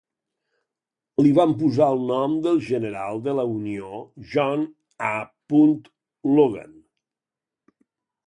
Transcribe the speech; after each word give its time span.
Li 1.25 1.31
van 1.39 1.51
posar 1.57 1.89
el 1.95 1.99
nom 2.11 2.37
pel 2.45 2.57
general 2.69 3.21
de 3.27 3.35
la 3.39 3.45
Unió 3.57 3.99
John 4.31 4.63
A. 5.09 5.13
Logan. 6.39 6.73